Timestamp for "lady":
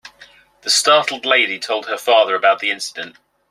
1.27-1.59